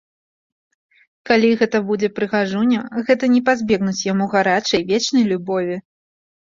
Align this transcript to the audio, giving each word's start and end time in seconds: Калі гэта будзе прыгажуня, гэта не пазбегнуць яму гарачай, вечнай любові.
Калі 1.31 1.51
гэта 1.59 1.77
будзе 1.91 2.09
прыгажуня, 2.21 2.79
гэта 3.11 3.33
не 3.35 3.41
пазбегнуць 3.51 3.97
яму 4.13 4.25
гарачай, 4.35 4.81
вечнай 4.95 5.23
любові. 5.35 5.75